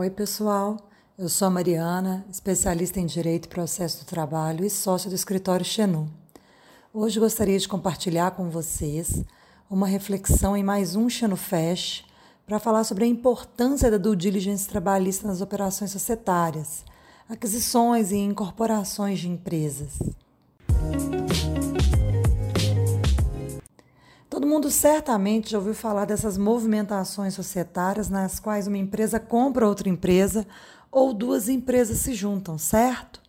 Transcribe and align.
Oi, 0.00 0.08
pessoal. 0.08 0.78
Eu 1.18 1.28
sou 1.28 1.46
a 1.46 1.50
Mariana, 1.50 2.24
especialista 2.30 2.98
em 2.98 3.04
Direito 3.04 3.44
e 3.44 3.48
Processo 3.48 4.02
do 4.02 4.08
Trabalho 4.08 4.64
e 4.64 4.70
sócia 4.70 5.10
do 5.10 5.14
escritório 5.14 5.62
Xenu. 5.62 6.08
Hoje 6.90 7.20
gostaria 7.20 7.58
de 7.58 7.68
compartilhar 7.68 8.30
com 8.30 8.48
vocês 8.48 9.22
uma 9.68 9.86
reflexão 9.86 10.56
em 10.56 10.62
mais 10.62 10.96
um 10.96 11.06
Xenu 11.06 11.36
Fest 11.36 12.06
para 12.46 12.58
falar 12.58 12.84
sobre 12.84 13.04
a 13.04 13.08
importância 13.08 13.90
da 13.90 13.98
due 13.98 14.16
diligence 14.16 14.66
trabalhista 14.66 15.28
nas 15.28 15.42
operações 15.42 15.90
societárias, 15.90 16.82
aquisições 17.28 18.10
e 18.10 18.16
incorporações 18.16 19.18
de 19.18 19.28
empresas. 19.28 19.98
Mundo 24.60 24.70
certamente 24.70 25.52
já 25.52 25.58
ouviu 25.58 25.72
falar 25.72 26.04
dessas 26.04 26.36
movimentações 26.36 27.32
societárias 27.32 28.10
nas 28.10 28.38
quais 28.38 28.66
uma 28.66 28.76
empresa 28.76 29.18
compra 29.18 29.66
outra 29.66 29.88
empresa 29.88 30.46
ou 30.92 31.14
duas 31.14 31.48
empresas 31.48 31.96
se 32.00 32.12
juntam, 32.12 32.58
certo? 32.58 33.22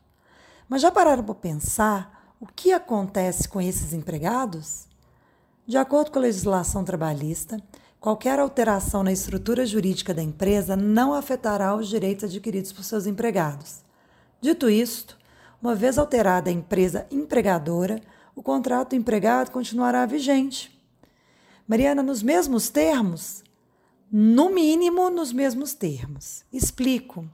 Mas 0.67 0.81
já 0.81 0.91
pararam 0.91 1.23
para 1.23 1.33
pensar 1.33 2.35
o 2.37 2.45
que 2.45 2.73
acontece 2.73 3.47
com 3.47 3.61
esses 3.61 3.93
empregados? 3.93 4.87
De 5.65 5.77
acordo 5.77 6.11
com 6.11 6.19
a 6.19 6.23
legislação 6.23 6.83
trabalhista, 6.83 7.63
qualquer 7.97 8.37
alteração 8.37 9.01
na 9.01 9.13
estrutura 9.13 9.65
jurídica 9.65 10.13
da 10.13 10.21
empresa 10.21 10.75
não 10.75 11.13
afetará 11.13 11.73
os 11.73 11.87
direitos 11.87 12.25
adquiridos 12.25 12.73
por 12.73 12.83
seus 12.83 13.07
empregados. 13.07 13.77
Dito 14.41 14.69
isto, 14.69 15.17
uma 15.61 15.75
vez 15.75 15.97
alterada 15.97 16.49
a 16.49 16.53
empresa 16.53 17.07
empregadora, 17.09 18.01
o 18.35 18.43
contrato 18.43 18.89
do 18.89 18.95
empregado 18.97 19.49
continuará 19.49 20.05
vigente 20.05 20.80
Mariana, 21.71 22.03
nos 22.03 22.21
mesmos 22.21 22.67
termos? 22.67 23.45
No 24.11 24.49
mínimo, 24.49 25.09
nos 25.09 25.31
mesmos 25.31 25.73
termos. 25.73 26.43
Explico. 26.51 27.25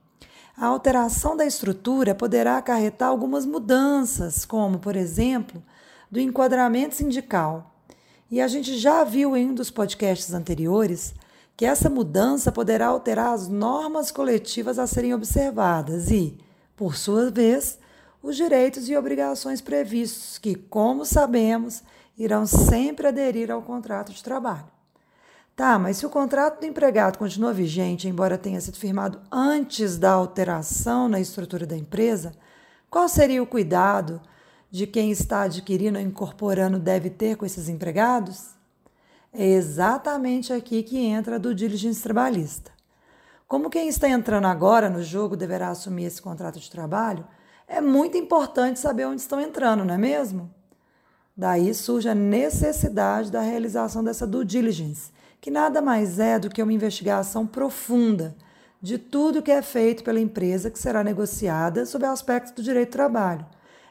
A 0.55 0.67
alteração 0.67 1.35
da 1.35 1.43
estrutura 1.43 2.13
poderá 2.13 2.55
acarretar 2.55 3.09
algumas 3.09 3.47
mudanças, 3.47 4.45
como, 4.45 4.77
por 4.77 4.95
exemplo, 4.95 5.63
do 6.11 6.19
enquadramento 6.19 6.93
sindical. 6.93 7.81
E 8.29 8.39
a 8.39 8.47
gente 8.47 8.77
já 8.77 9.03
viu 9.03 9.35
em 9.35 9.49
um 9.49 9.55
dos 9.55 9.71
podcasts 9.71 10.31
anteriores 10.31 11.15
que 11.55 11.65
essa 11.65 11.89
mudança 11.89 12.51
poderá 12.51 12.89
alterar 12.89 13.33
as 13.33 13.47
normas 13.47 14.11
coletivas 14.11 14.77
a 14.77 14.85
serem 14.85 15.15
observadas 15.15 16.11
e, 16.11 16.37
por 16.75 16.95
sua 16.95 17.31
vez, 17.31 17.79
os 18.21 18.35
direitos 18.35 18.89
e 18.89 18.95
obrigações 18.95 19.61
previstos, 19.61 20.37
que, 20.37 20.55
como 20.55 21.05
sabemos, 21.05 21.83
irão 22.17 22.45
sempre 22.45 23.07
aderir 23.07 23.51
ao 23.51 23.61
contrato 23.61 24.11
de 24.11 24.23
trabalho. 24.23 24.65
Tá, 25.55 25.79
mas 25.79 25.97
se 25.97 26.05
o 26.05 26.09
contrato 26.09 26.59
do 26.59 26.65
empregado 26.67 27.17
continua 27.17 27.51
vigente, 27.51 28.07
embora 28.07 28.37
tenha 28.37 28.61
sido 28.61 28.77
firmado 28.77 29.19
antes 29.31 29.97
da 29.97 30.11
alteração 30.11 31.09
na 31.09 31.19
estrutura 31.19 31.65
da 31.65 31.75
empresa, 31.75 32.33
qual 32.89 33.09
seria 33.09 33.41
o 33.41 33.47
cuidado 33.47 34.21
de 34.69 34.85
quem 34.85 35.09
está 35.09 35.41
adquirindo 35.43 35.97
ou 35.97 36.03
incorporando 36.03 36.77
deve 36.77 37.09
ter 37.09 37.37
com 37.37 37.45
esses 37.45 37.69
empregados? 37.69 38.51
É 39.33 39.45
exatamente 39.45 40.53
aqui 40.53 40.83
que 40.83 40.99
entra 40.99 41.35
a 41.35 41.39
do 41.39 41.55
diligence 41.55 42.03
trabalhista. 42.03 42.71
Como 43.47 43.69
quem 43.69 43.87
está 43.87 44.09
entrando 44.09 44.45
agora 44.45 44.89
no 44.89 45.01
jogo 45.01 45.35
deverá 45.35 45.69
assumir 45.69 46.05
esse 46.05 46.21
contrato 46.21 46.59
de 46.59 46.69
trabalho, 46.69 47.25
é 47.67 47.81
muito 47.81 48.17
importante 48.17 48.79
saber 48.79 49.05
onde 49.05 49.21
estão 49.21 49.41
entrando, 49.41 49.83
não 49.83 49.93
é 49.93 49.97
mesmo? 49.97 50.49
Daí 51.35 51.73
surge 51.73 52.09
a 52.09 52.15
necessidade 52.15 53.31
da 53.31 53.41
realização 53.41 54.03
dessa 54.03 54.25
due 54.25 54.45
diligence, 54.45 55.11
que 55.41 55.51
nada 55.51 55.81
mais 55.81 56.17
é 56.17 56.39
do 56.39 56.49
que 56.49 56.63
uma 56.63 56.73
investigação 56.73 57.45
profunda 57.45 58.35
de 58.81 58.97
tudo 58.97 59.41
que 59.41 59.51
é 59.51 59.61
feito 59.61 60.03
pela 60.03 60.19
empresa 60.19 60.71
que 60.71 60.79
será 60.79 61.03
negociada 61.03 61.85
sob 61.85 62.05
aspectos 62.05 62.53
do 62.53 62.63
direito 62.63 62.89
do 62.89 62.93
trabalho. 62.93 63.45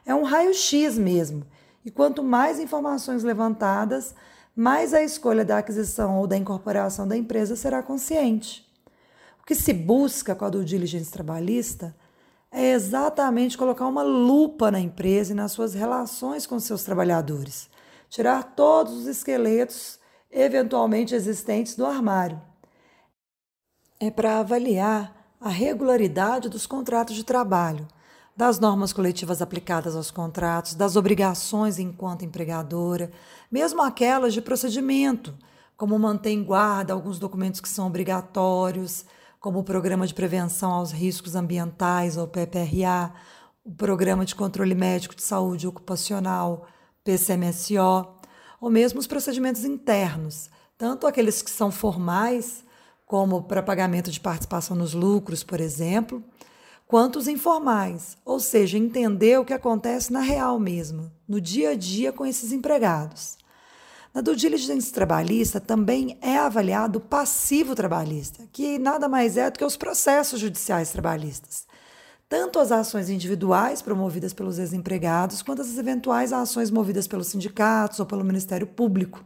É 0.05 0.15
um 0.15 0.23
raio-x 0.23 0.97
mesmo, 0.97 1.45
e 1.85 1.91
quanto 1.91 2.23
mais 2.23 2.59
informações 2.59 3.23
levantadas, 3.23 4.15
mais 4.55 4.95
a 4.95 5.03
escolha 5.03 5.45
da 5.45 5.59
aquisição 5.59 6.19
ou 6.19 6.27
da 6.27 6.37
incorporação 6.37 7.07
da 7.07 7.17
empresa 7.17 7.55
será 7.55 7.83
consciente. 7.83 8.67
O 9.41 9.47
que 9.47 9.55
se 9.55 9.73
busca 9.73 10.35
com 10.35 10.45
a 10.45 10.51
due 10.51 10.65
diligence 10.65 11.11
trabalhista 11.11 11.95
é 12.51 12.73
exatamente 12.73 13.59
colocar 13.59 13.87
uma 13.87 14.03
lupa 14.03 14.71
na 14.71 14.81
empresa 14.81 15.33
e 15.33 15.37
nas 15.37 15.53
suas 15.53 15.75
relações 15.75 16.47
com 16.47 16.59
seus 16.59 16.85
trabalhadores, 16.85 17.69
tirar 18.09 18.55
todos 18.55 18.95
os 18.95 19.07
esqueletos 19.07 19.99
eventualmente 20.31 21.15
existentes 21.15 21.77
do 21.77 21.87
armário. 21.87 22.41
É 23.99 24.11
para 24.11 24.39
avaliar 24.39 25.15
a 25.41 25.49
regularidade 25.49 26.49
dos 26.49 26.67
contratos 26.67 27.15
de 27.15 27.25
trabalho, 27.25 27.87
das 28.37 28.59
normas 28.59 28.93
coletivas 28.93 29.41
aplicadas 29.41 29.97
aos 29.97 30.11
contratos, 30.11 30.75
das 30.75 30.95
obrigações 30.95 31.79
enquanto 31.79 32.25
empregadora, 32.25 33.11
mesmo 33.51 33.81
aquelas 33.81 34.35
de 34.35 34.43
procedimento, 34.43 35.35
como 35.77 35.99
manter 35.99 36.31
em 36.31 36.45
guarda 36.45 36.93
alguns 36.93 37.19
documentos 37.19 37.61
que 37.61 37.69
são 37.69 37.87
obrigatórios, 37.87 39.07
como 39.47 39.61
o 39.61 39.63
Programa 39.63 40.09
de 40.09 40.13
Prevenção 40.13 40.73
aos 40.73 40.91
Riscos 40.91 41.37
Ambientais, 41.37 42.17
ou 42.17 42.27
PPRA, 42.27 43.15
o 43.65 43.71
Programa 43.71 44.25
de 44.25 44.35
Controle 44.35 44.75
Médico 44.75 45.15
de 45.15 45.23
Saúde 45.23 45.69
Ocupacional, 45.69 46.67
PCMSO, 47.05 48.09
ou 48.61 48.69
mesmo 48.69 48.99
os 48.99 49.07
procedimentos 49.07 49.65
internos, 49.65 50.51
tanto 50.77 51.07
aqueles 51.07 51.43
que 51.43 51.51
são 51.53 51.71
formais, 51.71 52.65
como 53.07 53.45
para 53.45 53.63
pagamento 53.63 54.11
de 54.11 54.19
participação 54.19 54.77
nos 54.77 54.95
lucros, 54.95 55.45
por 55.45 55.61
exemplo, 55.61 56.25
quanto 56.89 57.17
os 57.17 57.29
informais, 57.29 58.19
ou 58.25 58.41
seja, 58.41 58.77
entender 58.77 59.39
o 59.39 59.45
que 59.45 59.55
acontece 59.55 60.13
na 60.13 60.23
real 60.23 60.59
mesmo, 60.59 61.09
no 61.29 61.41
dia 61.41 61.71
a 61.71 61.77
dia 61.77 62.13
com 62.13 62.27
esses 62.27 62.51
empregados. 62.51 63.39
Na 64.17 64.23
due 64.23 64.35
diligence 64.35 64.91
trabalhista 64.91 65.61
também 65.61 66.17
é 66.23 66.39
avaliado 66.39 66.99
o 66.99 67.03
passivo 67.03 67.75
trabalhista, 67.75 68.49
que 68.51 68.79
nada 68.79 69.11
mais 69.11 69.37
é 69.37 69.51
do 69.51 69.59
que 69.59 69.65
os 69.65 69.77
processos 69.77 70.41
judiciais 70.41 70.91
trabalhistas. 70.91 71.67
Tanto 72.27 72.59
as 72.59 72.73
ações 72.73 73.11
individuais 73.11 73.83
promovidas 73.83 74.33
pelos 74.33 74.59
ex-empregados, 74.59 75.43
quanto 75.43 75.61
as 75.61 75.77
eventuais 75.77 76.33
ações 76.33 76.71
movidas 76.71 77.07
pelos 77.07 77.27
sindicatos 77.27 78.01
ou 78.01 78.07
pelo 78.07 78.25
Ministério 78.25 78.67
Público. 78.67 79.23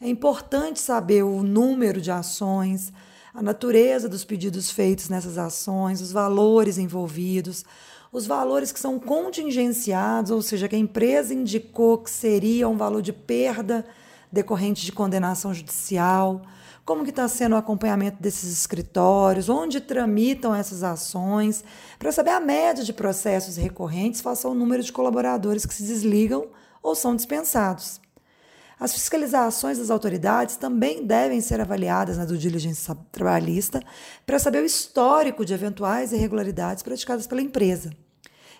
É 0.00 0.08
importante 0.08 0.80
saber 0.80 1.22
o 1.22 1.42
número 1.42 2.00
de 2.00 2.10
ações, 2.10 2.90
a 3.34 3.42
natureza 3.42 4.08
dos 4.08 4.24
pedidos 4.24 4.70
feitos 4.70 5.10
nessas 5.10 5.36
ações, 5.36 6.00
os 6.00 6.12
valores 6.12 6.78
envolvidos, 6.78 7.62
os 8.10 8.26
valores 8.26 8.72
que 8.72 8.80
são 8.80 8.98
contingenciados, 8.98 10.30
ou 10.30 10.40
seja, 10.40 10.66
que 10.66 10.76
a 10.76 10.78
empresa 10.78 11.34
indicou 11.34 11.98
que 11.98 12.10
seria 12.10 12.66
um 12.70 12.78
valor 12.78 13.02
de 13.02 13.12
perda 13.12 13.84
decorrente 14.32 14.84
de 14.84 14.92
condenação 14.92 15.52
judicial, 15.52 16.42
como 16.84 17.04
que 17.04 17.10
está 17.10 17.28
sendo 17.28 17.54
o 17.54 17.58
acompanhamento 17.58 18.20
desses 18.20 18.52
escritórios, 18.52 19.48
onde 19.48 19.80
tramitam 19.80 20.54
essas 20.54 20.82
ações, 20.82 21.62
para 21.98 22.10
saber 22.10 22.30
a 22.30 22.40
média 22.40 22.82
de 22.82 22.92
processos 22.92 23.56
recorrentes 23.56 24.20
face 24.20 24.46
ao 24.46 24.54
número 24.54 24.82
de 24.82 24.92
colaboradores 24.92 25.66
que 25.66 25.74
se 25.74 25.82
desligam 25.82 26.48
ou 26.82 26.94
são 26.94 27.14
dispensados. 27.14 28.00
As 28.80 28.94
fiscalizações 28.94 29.76
das 29.76 29.90
autoridades 29.90 30.56
também 30.56 31.04
devem 31.04 31.42
ser 31.42 31.60
avaliadas 31.60 32.16
na 32.16 32.24
due 32.24 32.38
diligence 32.38 32.90
trabalhista 33.12 33.82
para 34.24 34.38
saber 34.38 34.62
o 34.62 34.66
histórico 34.66 35.44
de 35.44 35.52
eventuais 35.52 36.12
irregularidades 36.12 36.82
praticadas 36.82 37.26
pela 37.26 37.42
empresa. 37.42 37.90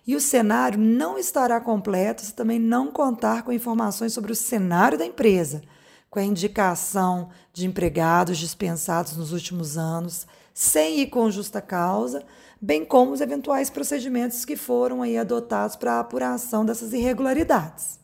E 0.06 0.16
o 0.16 0.20
cenário 0.20 0.78
não 0.78 1.18
estará 1.18 1.60
completo 1.60 2.22
se 2.22 2.34
também 2.34 2.58
não 2.58 2.90
contar 2.90 3.42
com 3.42 3.52
informações 3.52 4.12
sobre 4.12 4.32
o 4.32 4.36
cenário 4.36 4.98
da 4.98 5.04
empresa, 5.04 5.62
com 6.08 6.18
a 6.18 6.24
indicação 6.24 7.28
de 7.52 7.66
empregados 7.66 8.38
dispensados 8.38 9.16
nos 9.16 9.32
últimos 9.32 9.78
anos, 9.78 10.26
sem 10.52 11.00
ir 11.00 11.06
com 11.06 11.30
justa 11.30 11.60
causa, 11.60 12.24
bem 12.60 12.84
como 12.84 13.12
os 13.12 13.20
eventuais 13.20 13.70
procedimentos 13.70 14.44
que 14.44 14.56
foram 14.56 15.02
aí 15.02 15.16
adotados 15.16 15.76
para 15.76 15.94
a 15.94 16.00
apuração 16.00 16.64
dessas 16.64 16.92
irregularidades. 16.92 18.00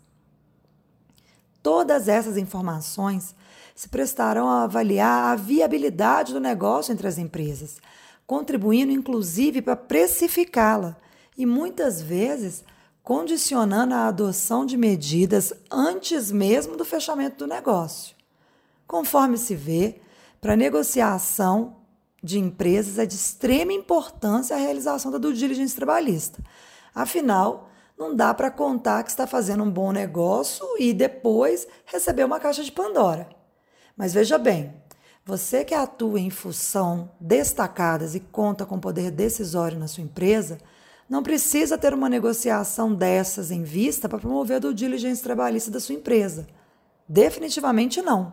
Todas 1.62 2.06
essas 2.06 2.36
informações 2.36 3.34
se 3.74 3.88
prestarão 3.88 4.48
a 4.48 4.62
avaliar 4.62 5.32
a 5.32 5.36
viabilidade 5.36 6.32
do 6.32 6.40
negócio 6.40 6.92
entre 6.92 7.08
as 7.08 7.18
empresas, 7.18 7.78
contribuindo 8.26 8.92
inclusive 8.92 9.60
para 9.60 9.74
precificá-la 9.74 10.96
e 11.36 11.44
muitas 11.44 12.00
vezes 12.00 12.64
condicionando 13.02 13.94
a 13.94 14.08
adoção 14.08 14.66
de 14.66 14.76
medidas 14.76 15.52
antes 15.70 16.32
mesmo 16.32 16.76
do 16.76 16.84
fechamento 16.84 17.38
do 17.38 17.46
negócio. 17.46 18.16
Conforme 18.86 19.36
se 19.36 19.54
vê, 19.54 20.00
para 20.40 20.56
negociação 20.56 21.76
de 22.22 22.38
empresas 22.38 22.98
é 22.98 23.06
de 23.06 23.14
extrema 23.14 23.72
importância 23.72 24.56
a 24.56 24.58
realização 24.58 25.10
da 25.12 25.18
due 25.18 25.34
diligence 25.34 25.76
trabalhista. 25.76 26.42
Afinal, 26.94 27.70
não 27.96 28.14
dá 28.14 28.34
para 28.34 28.50
contar 28.50 29.02
que 29.04 29.10
está 29.10 29.26
fazendo 29.26 29.62
um 29.62 29.70
bom 29.70 29.92
negócio 29.92 30.66
e 30.78 30.92
depois 30.92 31.66
receber 31.84 32.24
uma 32.24 32.40
caixa 32.40 32.64
de 32.64 32.72
Pandora. 32.72 33.28
Mas 33.96 34.12
veja 34.12 34.36
bem, 34.36 34.74
Você 35.28 35.64
que 35.64 35.74
atua 35.74 36.20
em 36.20 36.30
função 36.30 37.10
destacadas 37.20 38.14
e 38.14 38.20
conta 38.20 38.64
com 38.64 38.78
poder 38.78 39.10
decisório 39.10 39.76
na 39.76 39.88
sua 39.88 40.04
empresa, 40.04 40.56
não 41.08 41.22
precisa 41.22 41.78
ter 41.78 41.94
uma 41.94 42.08
negociação 42.08 42.92
dessas 42.92 43.50
em 43.50 43.62
vista 43.62 44.08
para 44.08 44.18
promover 44.18 44.56
a 44.56 44.60
due 44.60 44.74
diligence 44.74 45.22
trabalhista 45.22 45.70
da 45.70 45.80
sua 45.80 45.94
empresa. 45.94 46.46
Definitivamente 47.08 48.02
não. 48.02 48.32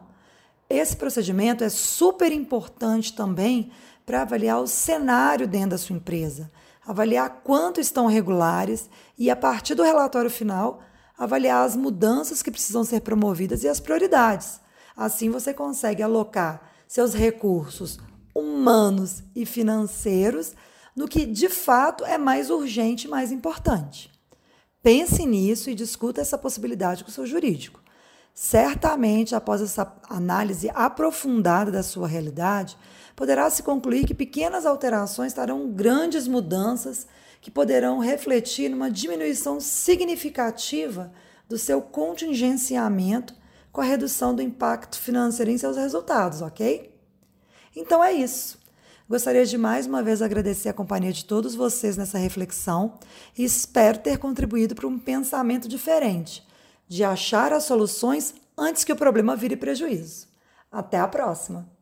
Esse 0.70 0.96
procedimento 0.96 1.64
é 1.64 1.70
super 1.70 2.32
importante 2.32 3.14
também 3.14 3.72
para 4.06 4.24
avaliar 4.24 4.60
o 4.60 4.68
cenário 4.68 5.48
dentro 5.48 5.72
da 5.72 5.78
sua 5.78 5.96
empresa, 5.96 6.52
avaliar 6.86 7.42
quanto 7.44 7.80
estão 7.80 8.08
regulares 8.08 8.90
e, 9.18 9.30
a 9.30 9.36
partir 9.36 9.76
do 9.76 9.84
relatório 9.84 10.32
final, 10.32 10.82
avaliar 11.18 11.66
as 11.66 11.76
mudanças 11.76 12.42
que 12.42 12.52
precisam 12.52 12.84
ser 12.84 13.02
promovidas 13.02 13.64
e 13.64 13.68
as 13.68 13.80
prioridades. 13.80 14.60
Assim 14.98 15.30
você 15.30 15.54
consegue 15.54 16.02
alocar 16.02 16.70
seus 16.88 17.14
recursos 17.14 18.00
humanos 18.34 19.24
e 19.36 19.46
financeiros 19.46 20.54
no 20.96 21.08
que 21.08 21.26
de 21.26 21.50
fato 21.50 22.06
é 22.06 22.18
mais 22.18 22.50
urgente 22.50 23.08
e 23.08 23.10
mais 23.10 23.32
importante. 23.32 24.12
Pense 24.82 25.26
nisso 25.26 25.70
e 25.70 25.76
discuta 25.76 26.22
essa 26.22 26.38
possibilidade 26.38 27.04
com 27.04 27.10
o 27.10 27.14
seu 27.14 27.26
jurídico. 27.26 27.82
Certamente, 28.34 29.36
após 29.36 29.62
essa 29.62 29.96
análise 30.10 30.70
aprofundada 30.74 31.72
da 31.72 31.84
sua 31.84 32.08
realidade, 32.08 32.78
poderá 33.16 33.50
se 33.50 33.62
concluir 33.62 34.06
que 34.06 34.14
pequenas 34.14 34.66
alterações 34.66 35.34
trarão 35.34 35.70
grandes 35.72 36.28
mudanças 36.28 37.08
que 37.40 37.52
poderão 37.52 38.00
refletir 38.00 38.70
numa 38.70 38.90
diminuição 38.90 39.60
significativa 39.60 41.14
do 41.48 41.58
seu 41.58 41.82
contingenciamento 41.82 43.36
com 43.72 43.82
a 43.82 43.84
redução 43.84 44.34
do 44.34 44.42
impacto 44.42 45.00
financeiro 45.00 45.52
em 45.52 45.58
seus 45.58 45.78
resultados, 45.78 46.42
ok? 46.42 46.94
Então 47.76 48.04
é 48.04 48.14
isso. 48.14 48.63
Gostaria 49.14 49.46
de 49.46 49.60
mais 49.60 49.86
uma 49.86 50.02
vez 50.02 50.24
agradecer 50.24 50.70
a 50.70 50.74
companhia 50.74 51.14
de 51.14 51.24
todos 51.24 51.54
vocês 51.54 51.96
nessa 51.96 52.18
reflexão 52.18 52.98
e 53.38 53.44
espero 53.44 54.00
ter 54.00 54.18
contribuído 54.18 54.74
para 54.74 54.88
um 54.88 54.98
pensamento 54.98 55.68
diferente, 55.68 56.44
de 56.88 57.04
achar 57.04 57.54
as 57.54 57.66
soluções 57.66 58.34
antes 58.58 58.84
que 58.84 58.92
o 58.92 58.96
problema 58.96 59.36
vire 59.36 59.56
prejuízo. 59.56 60.28
Até 60.72 60.98
a 60.98 61.08
próxima! 61.08 61.73